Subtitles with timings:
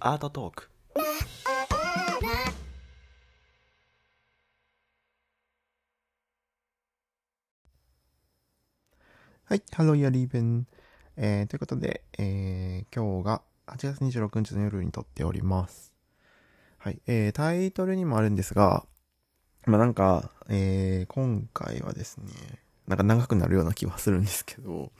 [0.00, 0.68] アートトーク
[9.44, 10.66] はい、ハローヤリーベン。
[11.16, 15.92] えー、ということで、えー、今日が8月26日の夜に撮っております。
[16.78, 18.84] はい、えー、タイトルにもあるんですが、
[19.66, 22.32] まあ、なんか、えー、今回はですね、
[22.88, 24.90] なんか長くなるような気はするんですけど、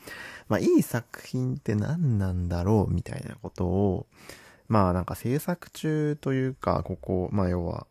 [0.53, 4.07] まあ、いい作品って何なんだろうみたいなことを、
[4.69, 7.87] まあなんか制作中というか、ここ、まあ要は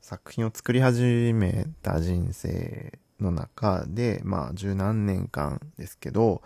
[0.00, 6.40] 作品を作り始めた人生の中で、まあ十何年間ですけど、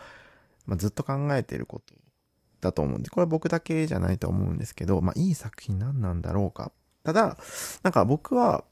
[0.64, 1.94] まあずっと考えてること
[2.62, 6.72] だと思うんで、これ僕だけじゃないと思うんですけど、まあいい作品何なんだろうか。
[7.04, 7.36] ただ、
[7.82, 8.64] なんか僕は、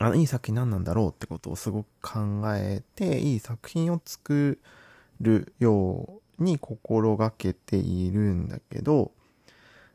[0.00, 4.81] あの、いい作品何なんだろうってことをすごく考えて、いい作品を作る
[5.22, 9.12] るように心がけているんだけど、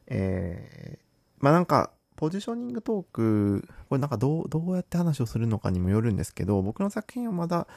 [0.07, 0.99] えー、
[1.39, 7.67] まあなんか、ポジショニングトーク、これなんかどう、どうやって話をするのかにもよるんですけど、僕の作品はまだ、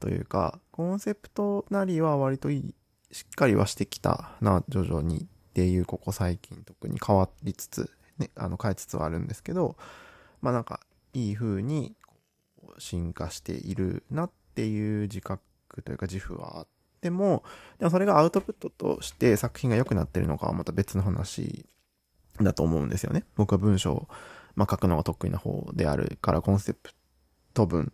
[0.00, 2.74] というか、コンセプトなりは割といい、
[3.12, 9.76] しっかりはしてきたな、徐々にっていう、ここ最近特に変わりつつ、ね、あの、変えつつはあるんですけど、
[10.40, 10.80] まあなんか、
[11.14, 11.94] いい風に
[12.78, 15.42] 進化しているなっていう自覚
[15.84, 16.66] というか自負はあっ
[17.00, 17.44] でも、
[17.78, 21.66] でもそれがアウトプットとして作品が良くなってるのかはまた別の話
[22.40, 23.24] だと思うんですよね。
[23.36, 24.08] 僕は文章を、
[24.54, 26.92] まあ、書くのが得意な方であるから、コンセプ
[27.54, 27.92] ト文、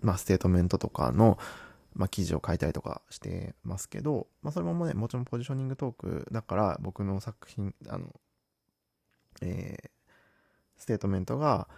[0.00, 1.38] まあ、ステートメントとかの、
[1.94, 8.14] まあ、記事を書いたりとかしてますけど、まあ、それもね、もちろんポジショニングトークだから、僕の作品、あの、
[9.40, 9.88] えー、
[10.76, 11.68] ステートメントが、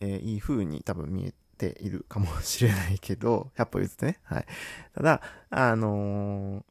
[0.00, 1.34] えー、いい風に多分見え
[1.70, 4.18] ているかもしれないけど、 100歩譲ってね。
[4.24, 4.46] はい。
[4.94, 6.64] ただ、あの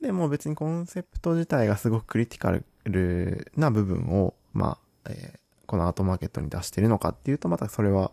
[0.00, 8.12] ー、でも別にコンセプト自体がすごくクリティカルな部分を、まあ、えー、このアートマーケットに出してるのかっていうと、またそれは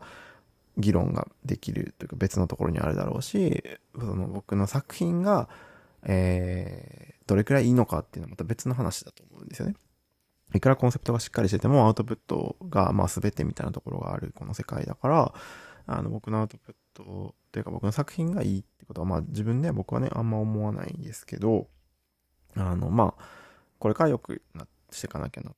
[0.77, 3.63] 議論ができるというか別のところにあるだろうし、
[3.97, 5.49] その僕の作品が、
[6.03, 9.75] えー、どれくらいいいのかっていうのはまた別の話だと思うんですよね。
[10.53, 15.33] いくらコンセプトがしっかりしててもアウトプットがまあ全てみたいなところがあるこの世界だから、
[15.85, 21.67] あの、僕のアウトプットというか僕の作品がいいってことは、まあ自分では僕はね、あんま思わないんですけど、
[22.55, 23.23] あの、まあ、
[23.79, 25.55] これから良くなしていかなきゃなと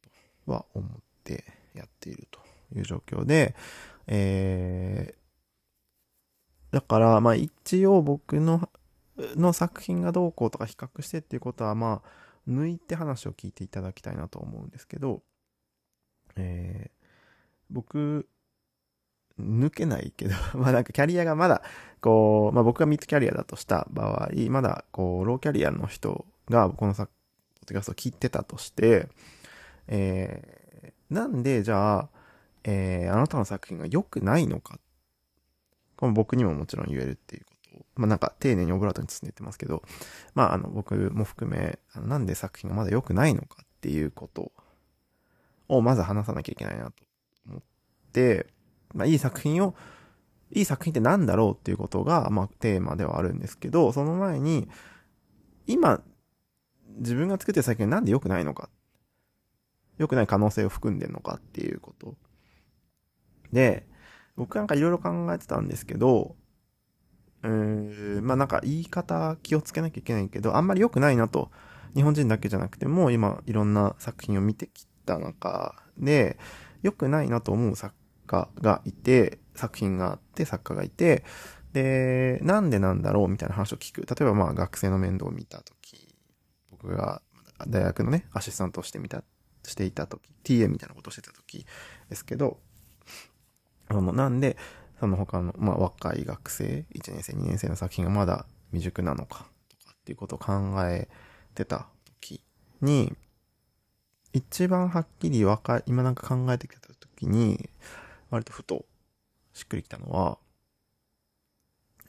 [0.52, 0.90] は思っ
[1.24, 2.40] てやっていると
[2.76, 3.56] いう状況で、
[4.08, 8.70] えー、だから、まあ一応僕の、
[9.36, 15.22] の作品がどうこうとか比較してっていうことは、まあ、抜いて話を聞いていただきたいなと思うんですけど、
[16.36, 17.08] えー、
[17.70, 18.28] 僕
[19.40, 21.64] 抜けないけど まあなんかキャリアがまだ、
[22.02, 27.14] こう、まあ僕がミッドキャリアだとした場合、まだこう、ローキャリアの人がこのさ、ポッ
[27.68, 29.10] ドキャストを聞いてたとして、
[29.88, 32.10] えー、なんでじゃあ、
[32.64, 34.80] えー、あなたの作品が良くないのか。
[35.96, 39.84] この僕にももちろん言えるっていうことを、まあなんか丁寧にオブラートに包んで言ってますけど、
[40.34, 44.52] まああの僕も含め、あのなんで作品がまだ良くないのかっていうこと
[45.70, 47.04] をまず話さなきゃいけないなと
[47.48, 47.62] 思っ
[48.12, 48.48] て、
[48.94, 49.76] まあ、いい作品を、
[50.52, 54.70] いい作品って何だろうっていうことが、まあ、テーマではあるんですけど、その前に、
[55.68, 56.02] 今、
[56.98, 58.70] 自分が作ってる作品なんで良くないのか。
[59.98, 62.16] 良くない可能性を含んでるのかっていうこと。
[63.52, 63.88] で、
[64.36, 66.36] 僕なんかいろいろ考えてたんですけど、
[67.44, 71.52] うーん、まあなんか言い方気をつけなきゃいけないけど、あんまり良くないなと、
[71.96, 76.38] 日本人だけじゃなくても、今いろんな作品を見てきた中で、
[76.82, 77.94] 良くないなと思う作
[78.26, 81.24] 家がいて、作品があって作家がいて、
[81.74, 84.02] で、なんでなんだろうみたいな話を聞く。
[84.02, 86.16] 例えばまあ学生の面倒を見たとき、
[86.72, 87.22] 僕が
[87.68, 89.24] 大学のね、アシスタントをしてみた、
[89.66, 91.66] していたとき、TA みたいなことをしてたとき
[92.10, 92.60] ですけど、
[93.88, 94.58] あの、なんで、
[95.00, 100.54] その他の、まあ若い学生、1年生、2年生の作品がまだ未熟なのか、とかっていうことを考
[100.86, 101.10] え
[101.56, 102.42] てたとき
[102.82, 103.14] に、
[104.34, 107.70] 一番はっきりわか、今なんか考えてきたときに、
[108.34, 108.86] 割とふと
[109.54, 110.40] しっくりきたのは、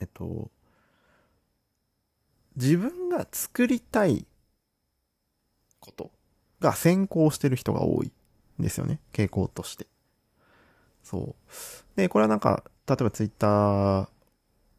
[0.01, 0.49] えっと、
[2.55, 4.25] 自分が作りたい
[5.79, 6.09] こと
[6.59, 8.11] が先行してる人が多い
[8.59, 8.99] んですよね。
[9.13, 9.85] 傾向として。
[11.03, 11.95] そう。
[11.95, 14.07] で、これはなんか、例えばツイッター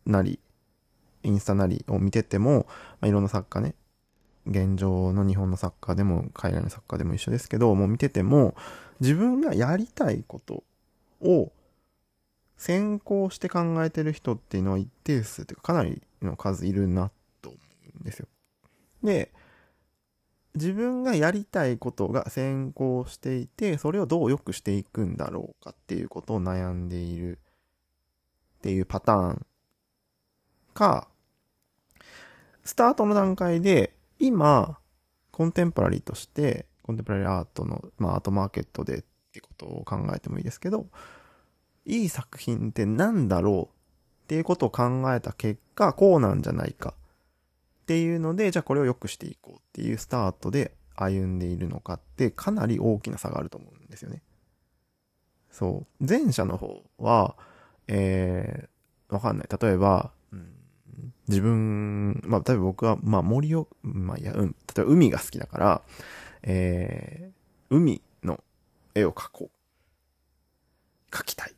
[0.04, 0.40] なり、
[1.22, 3.76] インスタなりを見てても、まあ、いろんな作家ね、
[4.48, 8.56] 現状の日本の作家でも海外の作家でも一緒ですけど、もう見てても、
[8.98, 10.64] 自分がやりたいこと
[11.20, 11.52] を
[12.56, 17.10] 先行して考えてる人っていうのは一定数というかかなりの数いるな
[17.42, 17.58] と思
[17.96, 18.28] うんですよ。
[19.02, 19.32] で、
[20.54, 27.38] 自分がやりたいことが先行していて、それをどう良くしていくんだろうかっていうことを悩んでいる
[28.58, 29.46] っていうパターン
[30.72, 31.08] か、
[32.64, 34.78] スタートの段階で、今、
[35.30, 39.04] コンテンポラリーとして、コンテンポラリーアートの、まあ、アートマーケットで
[39.36, 40.86] ってことを考えてもいいですけど、
[41.84, 43.74] いい作品って何だろう
[44.24, 46.94] っていうことを考えた結果、こうなんじゃないか
[47.82, 54.22] っていうので、じゃあこれを良くしていこうっていうスタートで歩んでいるのかってかなり大きな差があると思うんですよね。
[55.50, 56.06] そう。
[56.06, 57.36] 前者の方は、
[57.88, 59.48] えー、わかんない。
[59.60, 60.52] 例えば、うん
[61.28, 65.82] 自分、まあ、例えば僕は、まあ、森を、まあ、いや、うん、例えば海が好きだから、
[66.44, 68.00] えー、海
[68.96, 71.14] 絵を描こう。
[71.14, 71.54] 描きたい。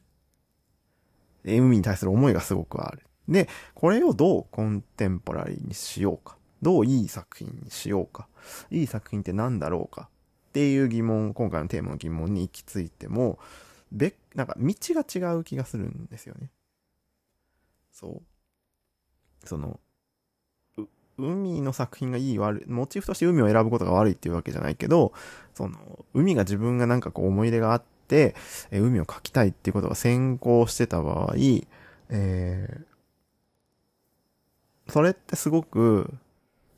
[1.44, 3.06] 海に対する思いがすごくある。
[3.28, 6.36] で、これをどうコンテンポラリーにしようか。
[6.60, 8.28] どういい作品にしようか。
[8.70, 10.08] いい作品って何だろうか。
[10.48, 13.38] っていう疑問、今回のテーマの疑問に行き着いても、
[13.92, 16.50] べ、なんか道が違う気がするんですよね。
[17.92, 18.22] そ
[19.44, 19.46] う。
[19.46, 19.78] その、
[21.18, 25.12] 海の作品がいい悪い、モチーフとして海を選ぶことが悪いっていうわけじゃないけど、
[25.54, 25.78] その、
[26.14, 28.34] 海が自分がなんかこう思い出があって、
[28.70, 31.34] え海を描きたいっていうことが先行してた場合、
[32.10, 36.14] えー、それってすごく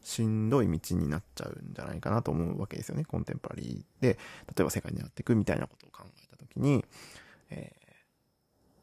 [0.02, 3.04] しんどい道になっちゃうんじゃないかなと思うわけですよね。
[3.04, 6.84] コンテンポラリーで、例えば世界にやっていくみたいなことを考えたときに、
[7.50, 7.72] え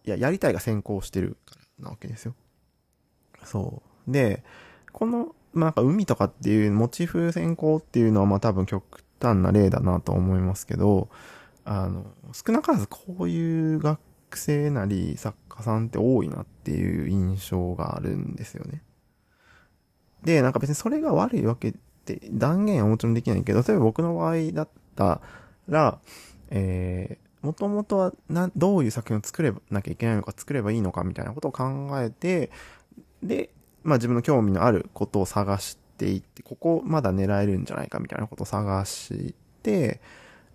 [0.05, 2.35] ー、いや、やりたいが先行してるからなわけですよ。
[3.43, 4.11] そう。
[4.11, 4.43] で、
[4.93, 11.09] この、まあ、なんか海とかっていうモチーフ先行っていうのはまあ多分極端な例だなと思いますけど、
[11.65, 13.99] あの、少なからずこういう学
[14.33, 18.81] 生なり作家さんって多いなっていう印象があるんですよね。
[20.23, 21.73] で、なんか別にそれが悪いわけっ
[22.05, 25.21] て断言はもちろんできないけど、例えば僕の場合だった
[25.67, 25.99] ら、
[26.49, 32.51] えー、もともとはな、どういう作品を作れなきゃいけないのか、作ればいいのかみたいなことを考えて、
[33.21, 33.49] で、
[33.87, 40.01] まあ自分の興味のあることを探していって、ここまだ狙えるんじゃないかみたいなことを探して、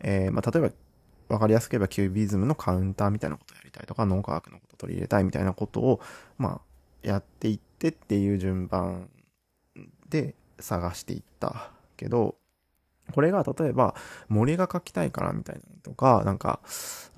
[0.01, 0.71] えー、まあ例えば、
[1.35, 6.01] わかりやすく言えばキュービズムのカウンターみたいなことをやりたいとか、脳科学のことを取り入れたいみたいなことを、
[6.37, 9.09] まあ、やっていってっていう順番
[10.11, 12.37] で探していったけど、
[13.13, 13.95] これが例えば
[14.29, 16.61] 森が描きたいからみたいなのとか、なんか、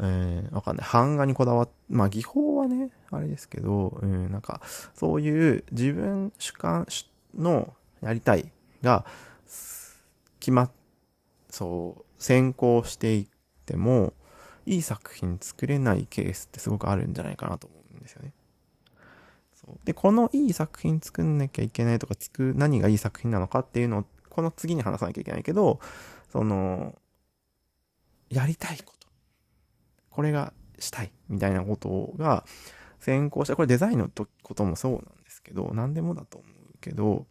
[0.01, 0.89] えー、わかんない。
[0.91, 4.61] 版画にこだわっ、まあ技法はね、あれですけど、うん、なんか、
[4.95, 6.87] そういう自分主観
[7.37, 8.51] のやりたい
[8.83, 9.05] が、
[10.41, 10.71] 決まっ、
[11.51, 13.27] そう、先行していっ
[13.67, 14.13] ても、
[14.67, 18.33] いい作品作れないケースってすごくあるんじゃないかなと思うんですよね。
[19.85, 24.05] で、このいい作品作んなきゃいけないとか、つく、何がいい作品なのかっていうのを、
[24.35, 25.79] この次に話さなきゃいけないけど、
[26.33, 26.99] その、
[28.31, 29.07] やりたいこと。
[30.11, 31.13] これがしたい。
[31.29, 32.45] みたいなことが
[32.99, 33.55] 先行した。
[33.55, 34.11] これデザインの
[34.43, 37.27] こともそうなんですけど、何でもだと思うけど、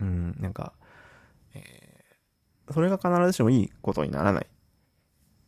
[0.00, 0.72] うん、なんか、
[1.52, 4.46] えー、それが必ずしもいいことにならない。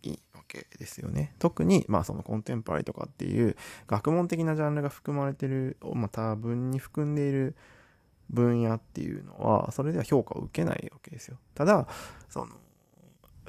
[0.02, 1.34] いいわけですよね。
[1.38, 3.56] 特に、まあそのコンテンポラリーとかっていう
[3.86, 7.56] 学問的なジャンルが含まれてる、まあ多分に含んでいる
[8.30, 11.38] 分野っていうのは、それでは評価を受けないわけですよ。
[11.54, 11.86] ただ、
[12.28, 12.52] その、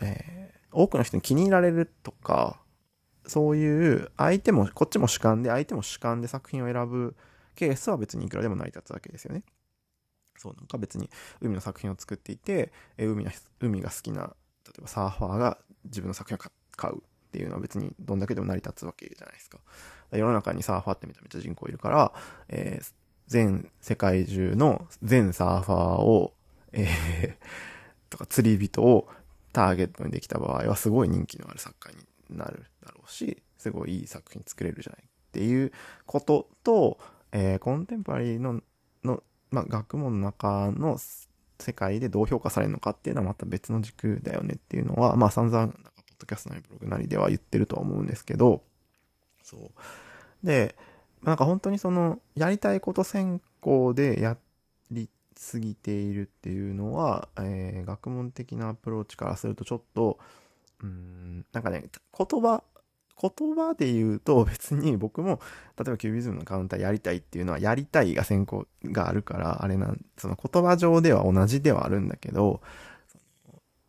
[0.02, 2.62] えー、多くの人に気に入られるとか、
[3.28, 7.16] そういう相手も、こっちも主観で、相手も主観で作品を選ぶ
[7.56, 9.44] ケースは別にいくらでも成り立つわけですよね。
[10.38, 11.10] そう、なんか別に
[11.42, 16.40] 海の作品を作っていて、え海の、海が好きな、例えばサーファーが自分の作品を
[16.76, 17.00] 買うっ
[17.32, 19.60] ていうのは別にどんだけでも成り立つわけじゃないですか。
[20.12, 22.14] 世の中にサーファーってめちゃめちゃ人口いるから、
[22.50, 22.94] えー、
[23.28, 26.34] 全世界中の全サーファーを、
[26.72, 27.36] えー、
[28.10, 29.08] とか釣り人を
[29.54, 31.96] ターゲットにできた場合はすごい人気のある作家
[32.30, 35.72] になるだろうし、すごいいい作品作れるじゃないっていう
[36.06, 37.00] ことと、
[37.32, 38.62] えー、コンテンポラリーの、
[39.04, 40.98] の、まあ、学問の中の
[41.60, 48.64] 世界でどう評価されるのかっていうのはまた別の軸だよねっていうのは、まあ散々、なんか、ポッドキャストなりブログなりでは言ってるとは思うんですけど、
[49.44, 50.46] そう。
[50.46, 50.76] で、
[51.26, 54.38] なんか本当にその、やりたいこと先行でや
[54.92, 60.20] りすぎているっていうのは、えー、学問的なアプローチからするとちょっと、
[60.84, 62.64] うん、なんかね、言葉、
[63.20, 65.40] 言葉で言うと 別に僕も、
[65.80, 72.62] 例えばキュービズムのカウンターやりたいっていうのは、やりたいが先行があるから、あれなん、その言葉上では同じではあるんだけど、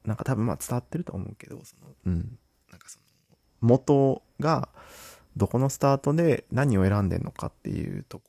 [0.06, 2.38] なんか多分まあ伝わってると思うけど、その、うん、
[2.70, 3.04] なんかその、
[3.60, 4.70] 元が、
[5.36, 8.24] どこのスタートで何を選んでんのかっていうとこ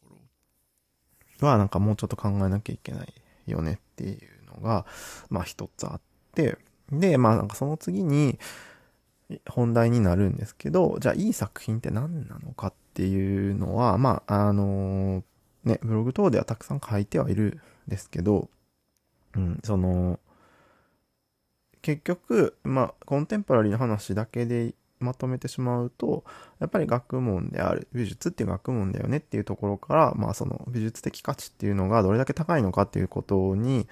[1.42, 3.14] ろはなんかもうちょっと考えなきゃいけない
[3.46, 4.20] よねっていう
[4.56, 4.86] のが、
[5.30, 6.02] まあ一つあっ
[6.34, 6.58] て、
[6.92, 8.40] で、まあなんかその次に
[9.50, 15.24] 本題になるんですけど、じゃあいい作品って何なのかっていうのは、まああの
[15.64, 18.50] ね、ブログ等ではたくさん書いてはいるんですけど、
[19.36, 20.20] うん、その、
[21.82, 26.24] 結局、まあコンテンポラリーの話だけでまとめてしまうと、
[26.60, 33.88] やっぱり学問である、美術っていう学問だよねっていうところから、まあその美術的価値っていうのがどれだけ高いのかっていうことに、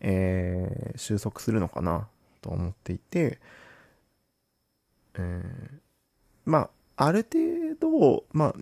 [0.00, 2.08] えー収束するのかな
[2.40, 3.38] と思っていて、
[5.14, 5.78] えー
[6.44, 8.54] まあ、ある程度、まあ、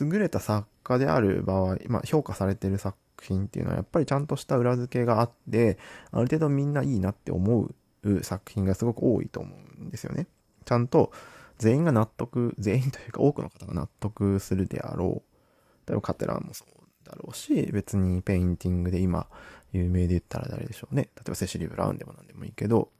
[0.00, 5.78] 優れた作家である場合、まあ、評価されてる作品っていうのはやっぱりちゃんとした裏付けがあって、
[6.10, 7.68] ある程度みんないいなって思
[8.04, 10.26] う作品がすごく多いと思うんですよね。
[10.64, 11.12] ちゃんと
[11.58, 15.88] 全員が納得、全員というか多くの方が納得するであろう。
[15.88, 19.26] 例えばカテランもそうだろうし、別にペインティングで今
[19.72, 21.10] 有名で言ったら誰でしょうね。
[21.16, 22.90] 例えばセシリー・ブラウンでも何でもいいけど、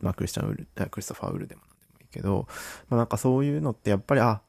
[0.00, 2.46] まあクリスチャン・ウル、クリストファー・ウルでも何でもいいけど、
[2.88, 4.40] まあなんかそういうのってやっぱり、あ、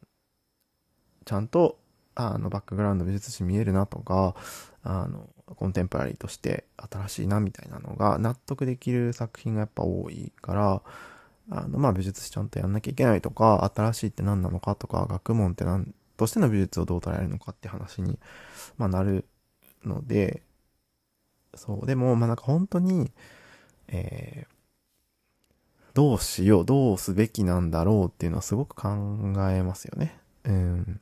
[1.26, 1.80] ちゃんと、
[2.16, 4.36] あの、バックグラウンド美術史見えるなとか、
[4.84, 10.82] あの、コンテンポラリーとして新しいなみたいなのが納得できる作品がやっぱ多いから、
[11.50, 18.20] あの、まあ美術史ちゃんとやんなきゃいけないとか、新しいって何なのかとか、学問って何としての美術をどう捉えるのかって話に、
[18.78, 19.26] まあなる
[19.86, 20.44] ので、
[21.56, 23.12] そう、でも、まあなんか本当に、
[23.90, 24.56] えー
[25.96, 28.90] どうしよう、どうすべきなんだろうっていうのはすごく考
[29.52, 30.20] えますよね。
[30.44, 31.00] うん。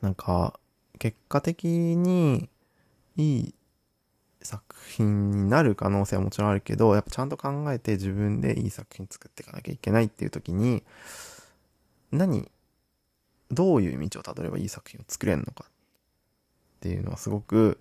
[0.00, 0.58] なんか、
[0.98, 1.66] 結果的
[1.96, 2.48] に
[3.16, 3.54] いい
[4.42, 10.84] 作品になる可能性はもちろんあるけど、やっぱちゃんと考えて自分でいい作品作っていかなきゃいけないっていう時に、
[12.12, 12.50] 何、
[13.50, 15.70] どういう道をたどればいい作品を作れるのかっ
[16.80, 17.78] ていうのはすごく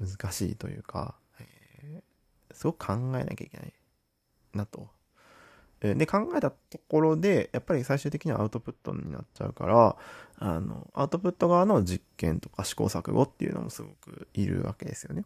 [0.00, 2.08] 難しいというか、えー
[2.52, 3.72] すごく考えなきゃいけない
[4.54, 4.88] なと。
[5.80, 9.96] で、考えたところで、やっぱり最終的にはアウトプットになっちゃうから、
[10.38, 15.24] あの、アウトプット側の実験とか試行錯誤っていうのもすごくいるわけですよね。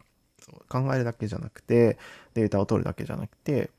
[0.69, 1.97] 考えるだけじゃなくて、
[2.33, 3.71] データを取るだけじゃなくて、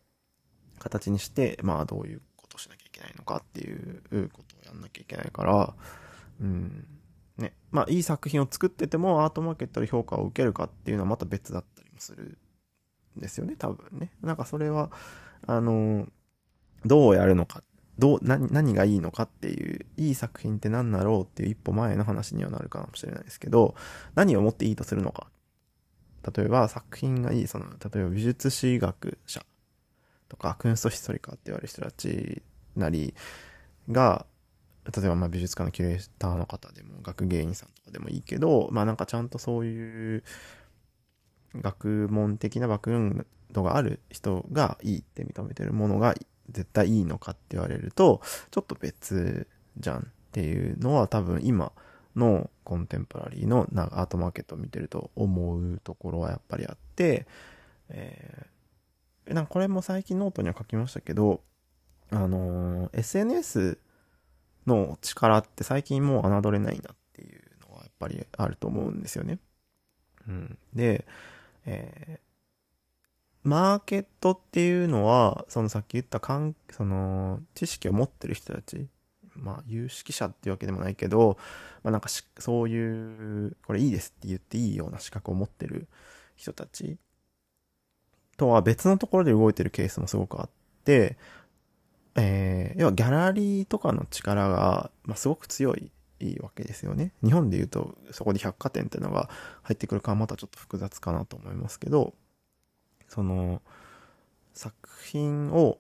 [0.79, 4.03] 形にして、まあどういうことをしなきゃいけないのかっていう
[4.33, 5.75] ことをやんなきゃいけないから、
[6.41, 6.87] うん。
[7.39, 7.55] ね。
[7.71, 12.39] まあいい作品を作っててもアートマーケットで評価を受けるかっていうのはまた別だったりもする
[13.19, 14.13] んですよね、多分ね。
[14.23, 14.91] なんかそれは、
[15.47, 16.09] あの、
[16.85, 17.63] どうやるのか、
[17.99, 23.75] どう、何、何がいいのかっていう、いい作品って何だろうっていう一歩前の話にはなるかもしれないですけど、
[24.15, 25.29] 何をもっていいとするのか。
[26.37, 29.45] 例えば作品がいい、その、例えば美術史学者
[30.29, 32.43] とか、クンストヒストリカーって言われる人たち
[32.77, 33.15] なり
[33.91, 34.27] が、
[34.85, 40.23] 例えばまあ美術館のキュレーターの方でも、学芸員さんとかでもいいけど、まあなんかちゃんとそういう
[41.57, 46.15] 学問的なバックグラウンドがある人がいいって認めてるものが
[46.51, 49.47] 絶対いいのかって言われると、ちょっと別
[49.79, 50.03] じゃんっ
[50.33, 51.73] ていうのは多分今
[52.17, 57.27] のコンテンポラリーのなアートマーケットを見てると思うところはやっぱりあって、
[57.91, 61.43] えーなんかこれも最近ノートには書きましたけど、
[62.11, 63.79] あのー SNS
[64.67, 69.39] の力って最近もう侮れないなっていうのはやっぱりあると思うんですよね。
[70.29, 70.59] うん。
[70.75, 71.07] で、
[71.67, 72.27] えー
[73.45, 78.89] マーケットっていうのは、そのさっき言ったかん、その、知識を持ってる人たち、
[79.37, 81.39] まあ、有識者っていうわけでもないけど、
[81.83, 85.89] まあなんかし、そういう、これいいですって言っていいような資格を持ってる
[86.37, 86.99] 人たち
[88.37, 90.51] とは別のところで動いてるケースもすごくあっ
[90.85, 91.17] て、
[92.17, 95.91] えー、要はギャラリーとかの力が、まあ、すごく強い
[96.41, 97.13] わけですよね。
[97.23, 99.29] 日本で言うと、そこで百貨店っていうのが
[99.63, 102.15] 入ってくるかはまたちょっと複雑かなと思いますけど、
[103.09, 103.63] その、
[104.53, 104.75] 作
[105.07, 105.79] 品を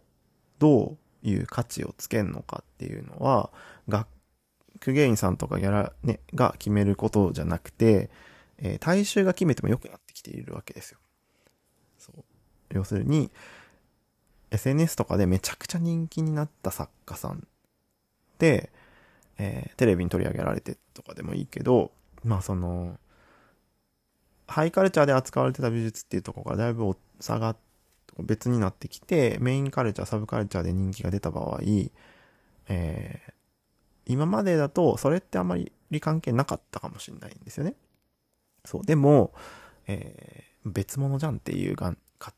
[0.58, 3.50] どういう価値をつけるのかっていうのは、
[3.88, 4.06] 学
[4.92, 8.10] 芸員さんとかギャラ、ね、が決めることじゃなくて、
[8.58, 10.98] えー大衆が決めても良くなってきているわけですよ。
[11.98, 12.24] そう。
[12.70, 13.30] 要するに、
[14.50, 17.46] SNS とかでめちゃくちゃ人気になった作家さん
[18.38, 18.70] で、
[19.38, 21.90] えーテレビに取り上げられてとかでもいいけど、
[22.22, 22.98] まあその、
[24.46, 27.56] ハイカルチャーで扱われてた美術っていうところがだいぶ差がっ
[28.22, 31.60] 別になってきて、メインカルチャー、サブカルチャーで人気が出た場合、
[32.68, 33.34] えー
[34.06, 37.74] 今までだとそれってあまり関係なかったかもしれないんですよね。
[38.64, 38.84] そう。
[38.86, 39.32] でも、
[39.86, 42.34] えー別物じゃんっていうがんか、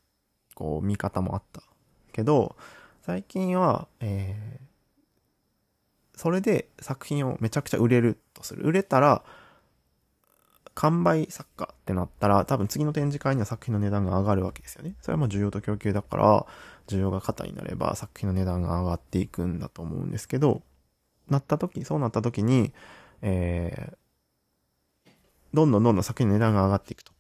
[0.55, 1.63] こう見方もあった。
[2.13, 2.57] けど、
[3.03, 4.67] 最近は、えー
[6.15, 8.65] それで作品をめちゃくちゃ売れるとする。
[8.65, 9.23] 売れたら、
[10.77, 14.95] 完売作家ってなったら、多分次の展示会には作品の値段が上がるわけですよね。
[15.01, 16.47] それはまあ需要と供給だから、
[16.87, 20.63] 需要が過多になれば作品の値段が上がっていくんだと思うんですけど、
[21.29, 22.75] なった時、そうなった時に、
[23.23, 25.11] えー、
[25.55, 27.13] どんどんどんどん作品の値段が上がっていくと。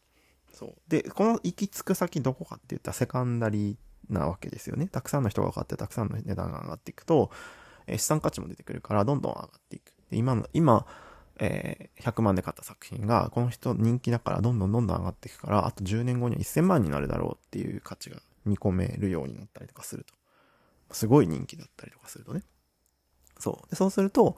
[0.52, 0.74] そう。
[0.88, 4.86] で、この行き着く先どこかって言ったらセカンダリーなわけですよね。
[4.88, 7.30] たくさんの人が買ってたくさんの値段が上がっていくと、
[7.86, 9.94] えー資産価値も出てくるからどんどん上がっていく。
[10.10, 10.86] で今の、今、
[11.38, 20.14] えー100万で買った作品が、この人人気だからどんどんどんどん上がっていくから、あと10年後には1000万になるだろうっていう価値が見込めるようになったりとかすると。
[20.94, 22.42] すごい人気だったりとかするとね。
[23.38, 23.70] そう。
[23.70, 24.36] で、そうすると、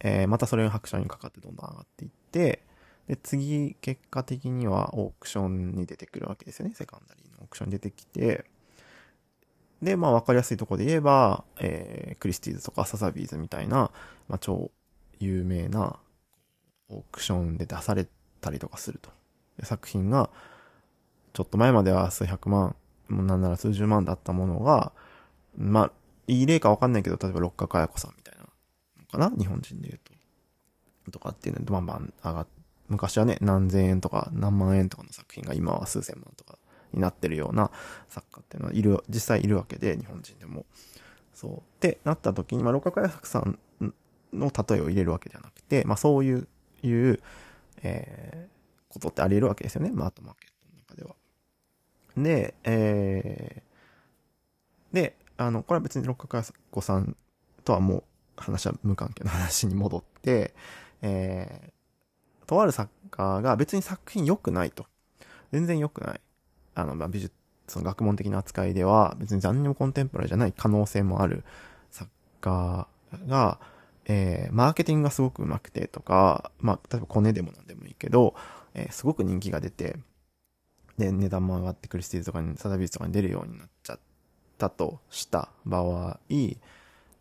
[0.00, 2.64] えーまたそれが拍車にかかってどんどん上がっていって、
[3.06, 6.74] で、次、結果的にはオークションに出てくるわけですよね。
[6.74, 8.44] セカンダリーのオークションに出てきて、
[9.82, 13.90] で、まあ、わかりやすいとこで言えば、えークリスティーズとかサザビーズみたいな、
[14.28, 14.70] まあ、超
[15.20, 15.98] 有名な
[16.88, 18.06] オークションで出され
[18.40, 19.10] たりとかすると。
[19.62, 20.30] 作品が、
[21.32, 22.76] ちょっと前までは数百万、
[23.08, 24.92] もうなんなら数十万だったものが、
[25.56, 25.92] まあ、
[26.26, 30.14] いい例かわかんないけど、例えば六角彩子さんみたいなのかな日本人で言うと。
[31.10, 32.46] とかっていうので、バンバン上がっ
[32.88, 36.58] 昔はね、何千円とか何万円とかの作品が今は数千万とか
[36.92, 37.70] になってるような
[38.08, 40.66] 作家っていうのはいる、実際いるわけで、日本人でも。
[41.34, 41.58] そう。
[41.58, 43.58] ってなった時に、まあ、六角彩作さん
[44.32, 46.46] の例えを入れるわけじゃなくて、まあ、そういう、
[46.86, 47.20] いう、
[47.82, 48.54] えー
[48.94, 49.90] ことってあり得るわけですよね。
[49.90, 51.16] まあ、アートマーケットの中では。
[52.16, 57.16] で、えーで、あの、これは別に六角彩子さん
[57.64, 58.04] とはもう
[58.36, 60.54] 話は無関係の話に戻って、
[61.02, 61.74] えー
[62.46, 64.86] とある作家が別に作品良くないと。
[65.50, 66.20] 全然良くない。
[66.74, 67.34] あの、まあ、美術、
[67.66, 71.42] その学問的な扱いでは別に何にもコンテンポラリーじゃない可能性もある
[71.90, 72.10] 作
[72.40, 72.86] 家
[73.26, 73.58] が、
[74.06, 78.34] えーマーケティングがすごく上手くてとか、まあ、例えばコネでもなんでもいいけど、
[78.74, 79.96] えーすごく人気が出て、
[80.98, 83.98] で、値段も上がってクリスティーズとかに、サダビーズとかに出るようになっちゃっ
[84.58, 86.58] たとした場合、え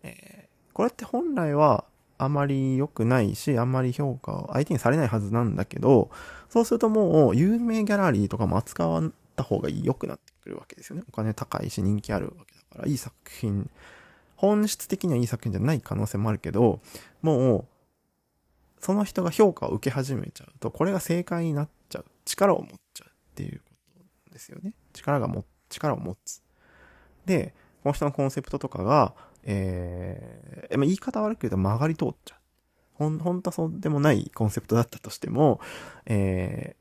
[0.04, 1.86] ーこれって本来は
[2.18, 6.10] あまり良くないし、あんまり評価を相手にされないはずなんだけど、
[6.50, 11.04] そうするともう有名ギャラリーとかも扱わった方が良くなってくるわけですよね。
[11.08, 13.70] お金高いし人気あるわけだから、いい作品、
[14.36, 16.82] 本質的にはいい作品じゃない可能性もあるけど、
[17.22, 17.66] もう、
[18.80, 22.06] その人が評価を受け始めちゃうと、これが正解になっちゃう。
[22.26, 23.66] 力を持っちゃうっていうこ
[24.28, 24.74] とですよね。
[24.94, 26.42] 力がも、力を持つ。
[27.26, 32.40] で、この人のコンセプトとかが、えー、まあ言い方悪く言うと曲がり通っちゃう。
[32.96, 35.60] ほん、本当はそうでもないコンセプトだったとしても、
[36.06, 36.76] え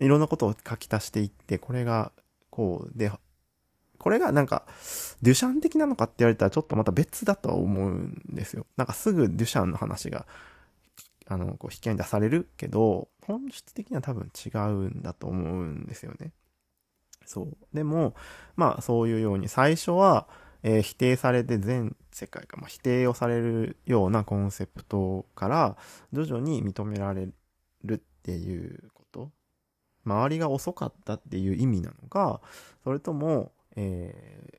[0.00, 2.12] ー、いろんなことを書き足していって、これが、
[2.50, 3.10] こう、で、
[4.04, 4.66] これがなんか、
[5.22, 8.66] デュシャン的なのかって言われたらちょっとまた別だとは思うんですよ。
[8.76, 10.26] なんかすぐデュシャンの話が、
[11.26, 16.32] あの、こう引き合いに出されるけど、本質的には多分違うんだと思うんですよね。
[17.24, 17.56] そう。
[17.72, 18.14] でも、
[18.56, 20.28] まあそういうように最初は、
[20.62, 25.76] えー否定されて全世界が、まあ、否定をされるようなコンセプトから
[26.12, 27.30] 徐々に認められ
[27.84, 29.30] るっていうこと
[30.04, 32.40] 周りが遅かったっていう意味なのか
[32.84, 34.58] それとも、えー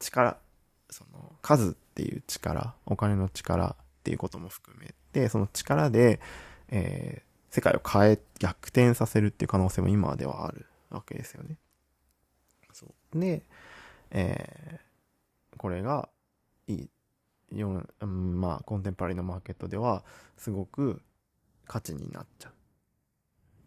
[0.00, 0.36] 力
[0.90, 6.20] その数っていう力お金の力っていうことも含めてその力で、
[6.68, 11.58] えー世界を変え逆転させるっていう可能性も今ではあるわけですよね。
[12.72, 13.42] そうで、
[14.10, 14.92] えー
[15.58, 16.08] これが
[16.66, 16.74] い
[17.52, 20.04] いよ、んまあ、コンテンポラリーのマーケットでは、
[20.36, 21.02] すごく
[21.66, 22.52] 価値になっちゃう。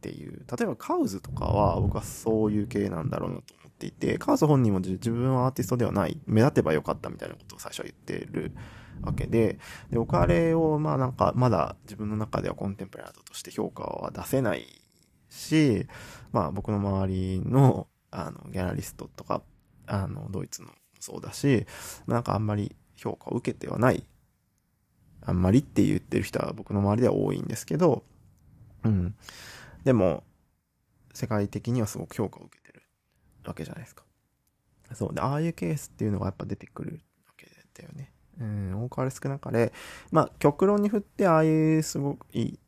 [0.05, 0.45] っていう。
[0.57, 8.51] 例えば、カウズとかは、僕はそういう系なんだろうなと思っていて、カウズ本人も自分はアーティストではない、目立てばよかったみたいなことを最初は言ってる
[9.01, 9.57] わけで、
[9.89, 14.67] で、お金を、まあなんか、まだ自分の中ではコンテンポラリートとして評価は出せない
[15.29, 15.87] し、
[16.31, 19.41] まあ僕の周りの、あの、ギャラリストとか、
[19.87, 21.65] あの、ドイツのそうだし、
[22.05, 24.03] なんかあんまり評価を受けてはない。
[25.27, 28.03] あんまりって言ってる人は僕の周りでは多いんですけど、
[28.83, 29.15] うん。
[29.85, 30.23] でも、
[31.13, 32.83] 世界的にはすごく評価を受けてる
[33.45, 34.03] わけじゃないですか。
[34.93, 35.13] そう。
[35.13, 38.11] で、ああいうケースっていうのがやっぱ出てくるわけだよね。
[38.39, 39.71] うん、多かれ少なかれ、
[40.11, 42.59] まあ、極論に振ってああいうすごくいい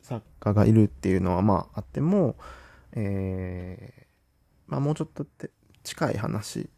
[0.00, 2.36] 作家がいるっていうのはまああっても、
[2.92, 4.04] えー、
[4.66, 5.50] まあもうちょっとって
[5.84, 6.68] 近い話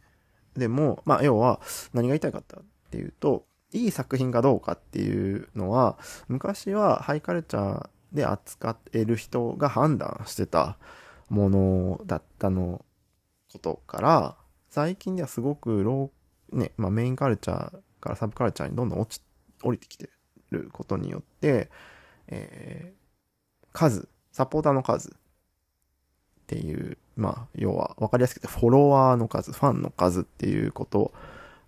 [0.57, 1.61] でも、まあ要は
[1.95, 10.79] 何が言いたいかったっていうと、いい作品かどうかっていうのは、昔はハイカルチャーで扱える人が判断してた
[11.29, 12.85] ものだったの
[13.53, 14.37] ことから、
[14.71, 19.23] 最近ではすごくロー、ね、まあメインカルチャーからサブカルチャーにどんどん落ち、
[19.63, 20.11] 降りてきて
[20.51, 21.71] ることによって、
[22.29, 23.07] えー
[23.73, 25.13] 数、サポーターの数っ
[26.47, 31.13] ていう、まあ、要は分かりやすくてフォロワーの数、ファンの数っていうこと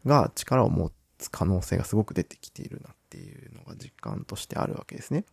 [0.07, 5.25] が力を持つ可能性がすごく出てきているなっていうのが実感としてあるわけですね。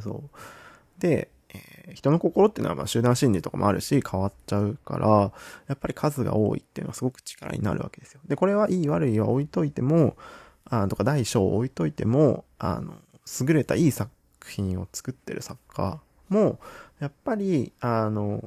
[0.00, 1.00] そう。
[1.00, 5.32] で、えー人の心っていうのはまあ集団心理とかもあるし変わっちゃうから、
[5.68, 8.20] やっぱり数が多いっていうのはすごく力になるわけですよ。
[8.28, 10.16] で、これはいい悪いは置いといても、
[10.66, 12.94] あとか大小を置いといても、あの、
[13.40, 14.10] 優れたいい作
[14.46, 16.60] 品を作ってる作家も、
[17.00, 18.44] やっぱり、あの、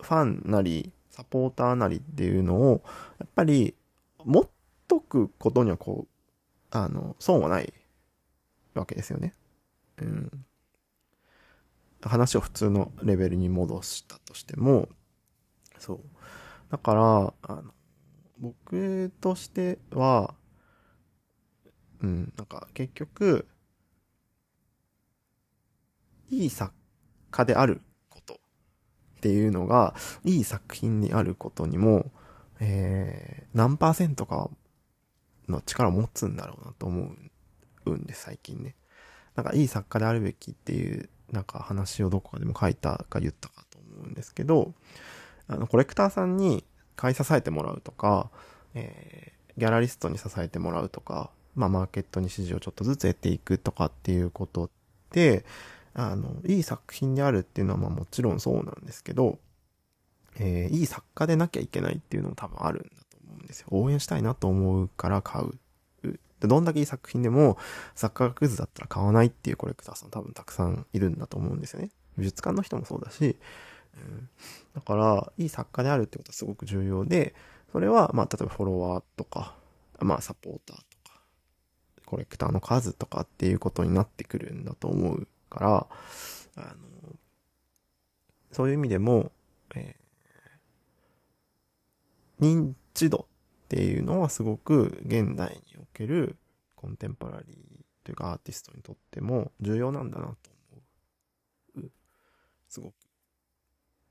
[0.00, 2.82] ファンなり、サポーターなりっていうのを、
[3.18, 3.74] やっぱり、
[4.24, 4.48] 持っ
[4.88, 6.08] とくことにはこう、
[6.70, 7.72] あの、損はない
[8.74, 9.34] わけですよね。
[12.02, 14.88] 話を普通のレベルに戻したとしても、
[15.78, 16.00] そう。
[16.70, 17.72] だから、あの、
[18.38, 20.34] 僕としては、
[22.00, 23.46] うん、なんか結局、
[26.28, 26.72] いい作
[27.30, 32.10] 家であることっていうのが、いい作品にあることにも、
[32.58, 34.50] えー、何パーセントか
[35.48, 37.14] の力を持つんだろうなと思
[37.86, 38.76] うんです、最近ね。
[39.34, 44.74] なんかいい作家であるべきっていう、なんか話をどこかでも書いたか言ったかと思うんですけど、
[45.48, 46.64] あの、コレクターさんに
[46.96, 48.30] 買い支えてもらうとか、
[48.74, 54.70] えー、ギャラリストに支えてもらうとか、まあ、マーケットに支持をちょっとずつ得ていくとかっていうことっ
[55.10, 55.44] て、
[55.94, 59.38] あの、いい作品であるっていうのはまあもちろんそうなんですけど、
[60.38, 63.68] えーいい作家でなきゃいけないっていうのも多分あるんだと思うんですよ。
[63.70, 65.58] 応援したいなと思うから買う。
[66.42, 67.56] でどんだけいい作品でも
[67.94, 71.90] 作家がクズだったら買わないっていうコレクターさん多分たくさんいるんだと思うんですよね。
[72.18, 73.36] 美術館の人もそうだし、
[73.96, 74.28] うん、
[74.74, 77.34] だから、いい作家であるってことはすごく重要で、
[77.72, 79.54] それは、まあ、例えばフォロワーとか、
[80.00, 81.20] まあ、サポーターとか、
[82.04, 85.86] コレクターの数とかっていうことになってくるんだと思うから、
[86.56, 87.16] あの、
[88.50, 89.32] そういう意味でも、
[89.74, 90.02] えー
[92.42, 93.26] 認知度
[93.64, 96.36] っていうのはすごく現代にける
[96.74, 100.30] コンテンポラリーというかアーティストにとっても重要なんだなと
[101.76, 101.90] 思う。
[102.68, 102.94] すごく。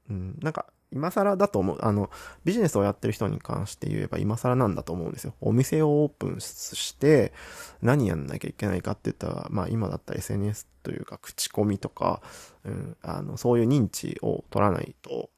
[0.10, 1.78] うん、なんか、今更だと思う。
[1.82, 2.10] あの、
[2.44, 5.34] ビジネスをやってる人に関して言えば今更なんだと思うんですよ。
[5.40, 7.34] お店をオープンして
[7.82, 12.22] 何やんなきゃいけないかって言ったら、まあ今だったら SNS というか口コミとか、
[12.66, 15.30] うん、あの、そういう認知を取らないと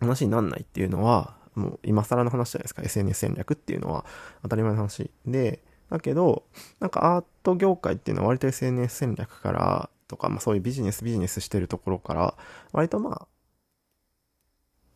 [0.00, 2.82] 話になんないっていうのは、もう今更の話じゃないですか。
[2.82, 4.04] SNS 戦略っていうのは
[4.42, 5.60] 当たり前の話で、
[5.90, 6.44] だけど、
[6.80, 12.34] なんかアート業界っていうのは割と SNS 戦略からとか、まあそういうビジネスビジネスしてるところから、
[12.72, 13.28] 割とまあ、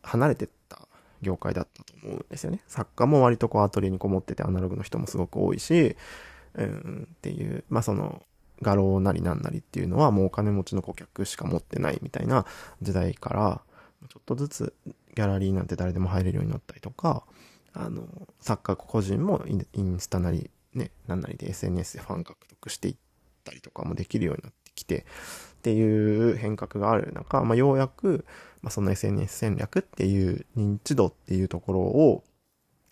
[0.07, 0.87] 離れてった
[1.21, 2.61] 業界だったと思うんですよね。
[2.67, 5.95] 作家も割とこうアトリエにこもっててアナログの人もすごく多いし、
[6.55, 8.21] うん、っていう、まあその、
[8.61, 12.45] 画廊なりなんなりっていうのはもうお金持ちの顧客しか持ってないみたいな
[12.81, 13.61] 時代から、
[14.09, 14.73] ちょっとずつ
[15.15, 17.23] ギャラリーなんて誰でも入れるようになったりとか、
[17.73, 18.07] あの、
[18.39, 22.95] 作家個人もインインスタなり、ね、なんなりで SNS でファン獲得していっ
[23.43, 25.05] たりとかもできるようになってきて、
[25.57, 28.25] っていう変革がある中、まあ、ようやく、
[28.61, 32.23] まあ、その SNS 戦略っていう認知度っていうところを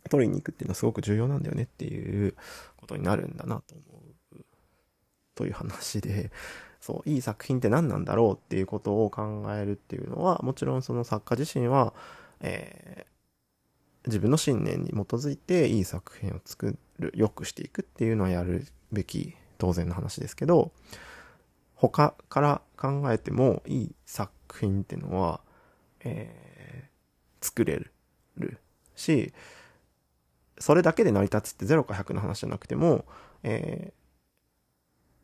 [0.09, 2.35] 取りに行くっていうのはすごく重要なんだよねっていう
[2.77, 3.91] ことになるんだなと思う。
[5.33, 6.29] という話で、
[6.81, 11.93] そう、いい作品って何なんだろうっていうことを考えるっていうのは、もちろんその作家自身は、
[12.41, 13.11] えー
[14.05, 20.71] 自分の信念に基づいていい作品を作っる、良くしていくっていうのはやるべき当然の話ですけど、
[21.75, 25.41] 他から考えてもいい作品っていうのは、
[26.01, 26.51] えー
[27.43, 27.83] 作れ
[28.37, 28.59] る
[28.95, 29.33] し、
[30.59, 33.05] それだけで成り立つって0か100の話じゃなくても、
[33.43, 34.01] えー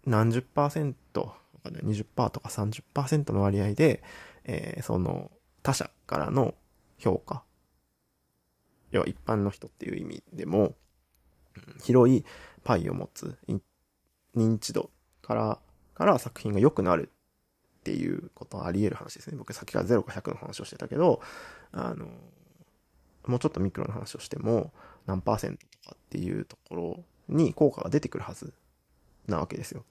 [0.10, 1.36] 何十パーセント、
[1.66, 4.02] 20%とか30%の割合で、
[4.46, 5.30] えーその
[5.64, 6.56] 他者からの
[6.98, 7.44] 評価、
[8.92, 10.76] 要は一般の人っていう意味でも、
[11.84, 12.26] 広い
[12.64, 13.38] パイを持つ、
[14.36, 14.92] 認知度
[15.22, 15.60] から、
[15.94, 17.12] から作品が良くなる
[17.80, 19.38] っていうことはあり得る話ですね。
[19.38, 21.22] 僕さっきから0か100の話をしてたけど、
[21.72, 22.08] あの、
[23.26, 24.72] もうちょっとミクロの話をしても、
[25.06, 28.54] 何パーセントとかっていうところに効果が出てくるはず
[29.28, 29.86] なわけですよ。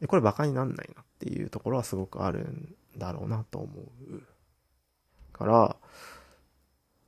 [0.00, 4.22] で、これ馬鹿になんないなっていうところはすごくあるんだろうなと思う。
[5.32, 5.76] から、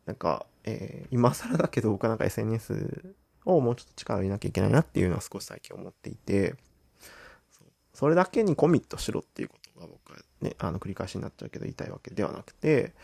[0.06, 6.54] なんか、えー今更だけど僕はなんか SNS をもうちょっと力を入れなきゃいけないなっていうのは少し最近思っていて、
[7.94, 12.94] それだけにコミットしろっていうことが僕はね、あの繰り返しになっちゃうけど言いたいわけではなくて、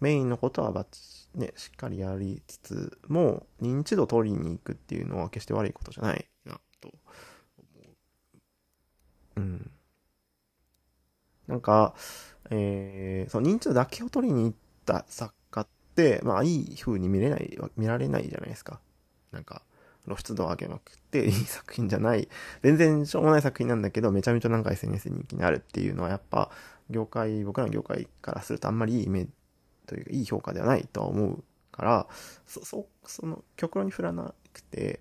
[0.00, 6.98] メインのことはバッチ、ね、しっかりやりつつも、認知度取りに行くっていうのは決して悪いことじゃないな、と思
[9.36, 9.40] う。
[9.40, 9.70] うん。
[11.46, 11.94] なんか、
[12.50, 14.54] えー、その認知度だけを取りに行っ
[14.86, 15.34] た作、
[16.24, 18.80] まあいい風に見れない、見られないじゃないですか。
[19.32, 19.62] なんか、
[20.04, 22.28] 露出度を上げまくって いい作品じゃない、
[22.62, 26.50] 全然しょうもない作品なんだけど、めちゃめちゃなんか SNS 人気になるっていうのはやっぱ、
[26.90, 29.30] 業界、僕らの業界からするとあんまりいいイメージ
[29.86, 32.06] というか、いい評価ではないとは思うから、
[32.46, 35.00] そ、そ、その、極論に振らなくて、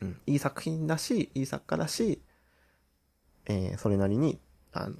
[0.00, 2.20] うん、いい作品だし、いい作家だし、
[3.46, 4.38] えーそれなりに、
[4.72, 4.96] あの、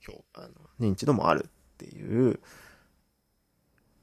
[0.00, 0.48] 評あの
[0.80, 2.40] 認知度もあるっていう、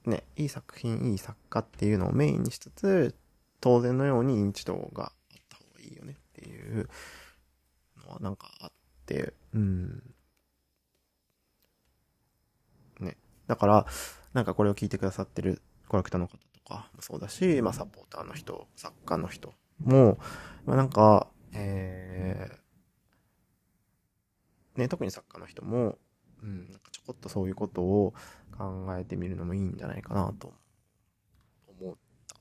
[0.05, 3.15] ね、いい作品、いい作家っていうのをメインにしつつ、
[3.59, 6.89] 当然のように認知度があった方がいいよねっていう
[8.05, 8.71] のはなんかあっ
[9.05, 10.03] て、うん。
[12.99, 13.17] ね。
[13.47, 13.85] だから、
[14.33, 20.17] なんかこれを聞いてくださってるコレクターの方とかもそうだし、まあサポーターの人、作家の人も、
[20.65, 25.97] まあなんか、えー、ね、特に作家の人も、
[26.45, 28.13] うん、なんかちょこっとそういうことを
[28.55, 30.53] 考えてみるのもいいんじゃないかなと
[31.67, 31.95] 思っ
[32.27, 32.35] た。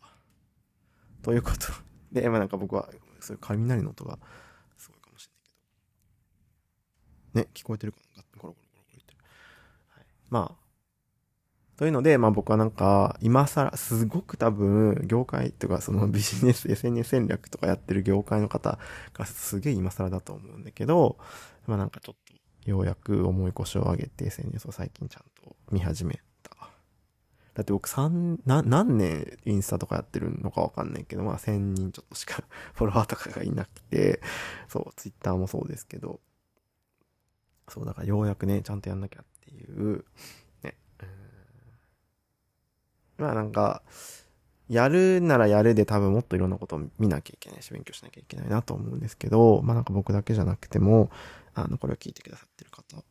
[1.22, 1.72] ということ
[2.12, 2.88] で、 まあなんか僕は、
[3.20, 4.18] そういう雷の音が
[4.76, 5.26] すごいかもし
[7.34, 7.48] れないけど。
[7.48, 9.18] ね、聞こえてるかなゴロゴロゴロゴロ言ってる。
[9.88, 10.06] はい。
[10.28, 10.64] まあ、
[11.76, 18.78] というので、まあ僕はなんか、今更、すごく多分、業界とか、そのビジネス、SNS 戦略とかやってる業界の方
[19.12, 21.18] がすげえ今更だと思うんだけど、
[21.66, 22.23] まあなんかちょっと、
[22.64, 26.50] ようやく重い腰を上げて SNS を最近ちゃんと見始めた。
[27.54, 32.42] だって僕三、な、何年インスタとかやってるのかわかんないけど、まあ1000人ちょっとしか
[32.74, 34.20] フォロワーとかがいなくて、
[34.68, 36.20] そう、ツイッターもそうですけど、
[37.68, 40.04] そう、だからようやくね、ちゃんとやんなきゃっていう、
[40.62, 40.76] ね、
[43.18, 43.82] まあなんか、
[44.68, 51.10] やるならやるで多分もっといろんなことを見なきゃいけないし、勉強しなきゃいけないなと思うんですけど、まあなんか僕だけじゃなくても、
[51.54, 53.02] あの、これを聞いてくださってる方、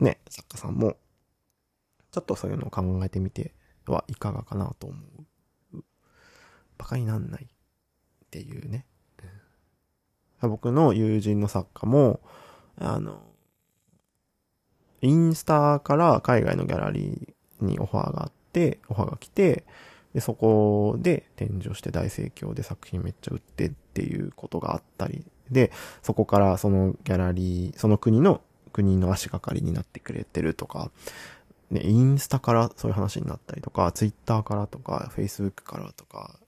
[0.00, 0.96] ね、作家さんも、
[2.10, 3.54] ちょっとそういうのを考えてみて
[3.86, 4.96] はいかがかなと思
[5.74, 5.82] う。
[6.78, 7.48] バカになんないっ
[8.30, 8.86] ていうね。
[10.40, 12.20] 僕の友人の作家も、
[12.76, 13.22] あの、
[15.00, 19.64] インスタから海外のギャラリーにオファーがあって、オファーが来て、
[20.12, 30.90] で、そこで展示をして大盛況で作品めっちゃ売ってっていうことがあったり、で、そこからそのギャラリー、その国の、国の足がかりになってくれてるとか、
[31.70, 36.38] ね、インスタからそういう話になったりとか、ツイッターからとか、フェイスブックからとか、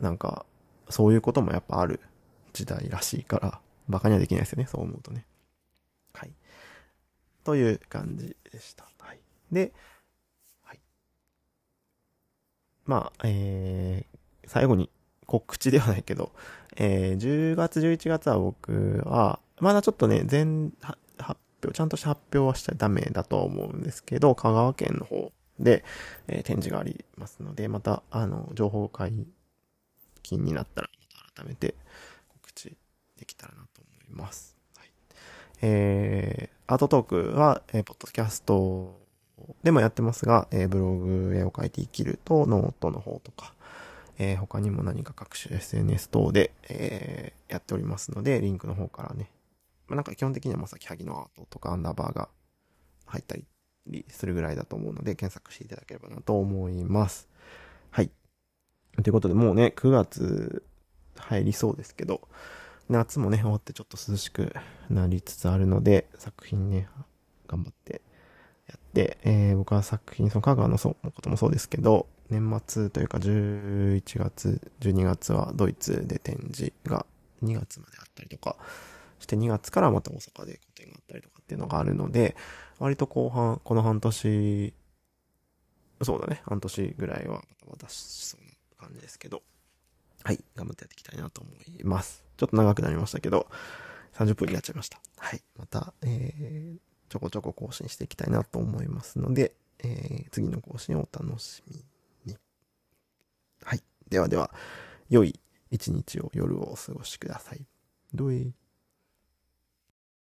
[0.00, 0.46] なんか、
[0.90, 2.00] そういうこともやっぱある
[2.52, 5.24] 時代らしいから、バカにはできないですよね、そう思うとね。
[6.12, 6.32] はい。
[7.44, 8.86] という感じでした。
[9.00, 9.20] はい。
[9.50, 9.72] で、
[10.62, 10.80] はい。
[12.84, 14.90] まあ、えー、最後に
[15.26, 16.32] 告知ではないけど、
[16.80, 25.84] えー、10月、11月は僕は、まだちょっとね、全、発表、ちゃんとした発表はしちゃダメだと思うんですけど、香川県の方で、
[26.28, 29.12] えー展示がありますので、また、あの、情報解
[30.22, 31.74] 禁になったら、また改めて
[32.28, 32.76] 告知
[33.16, 34.56] できたらなと思います。
[34.76, 34.88] はい。
[35.62, 39.00] えー、アートトークは、えー、ポッドキャスト
[39.64, 43.52] でもやってますが、えーブログ絵を描いて生きると、ノートの方とか、
[44.18, 49.30] えー他にも何か各種 SNS 等で、えーやっておりますので、リンクの方からね、
[49.88, 52.28] まあ、なんか基本的にはまさきはぎのアートとかアンダーバーが
[53.06, 57.28] 入ったりするぐらいだと思うので、検索していただければなと思います。
[57.90, 58.10] はい。
[59.02, 60.62] ということで、もうね、9月
[61.16, 62.28] 入りそうですけど、
[62.88, 64.54] 夏もね、終わってちょっと涼しく
[64.90, 66.88] なりつつあるので、作品ね、
[67.48, 68.02] 頑張って
[68.68, 77.06] やって、えー僕は作品、その香川のそうのこともそうですけど、年末というか11月、12月はドイツで展示が
[77.42, 78.56] 2月まであったりとか
[79.18, 82.36] して、2月からまた大阪で個展があったりとかっていうのがあるので、
[82.78, 84.74] 割と後半、この半年、
[86.02, 89.42] そうだね、半年ぐらいはまた渡しそうな感じですけど、
[90.22, 92.24] はい、頑張ってやっていきたいなと思います。
[92.36, 93.48] ちょっと長くなりましたけど、
[94.14, 95.00] 30分になっちゃいました。
[95.16, 101.84] はい、また、えー、ちょこちょこ更新していきたいなと思いますので、えー、次の更新をお楽しみに。
[103.64, 104.50] はい、ではでは、
[105.08, 105.38] 良い
[105.70, 107.66] 一日を夜をお過ごしください。
[108.14, 108.48] どうい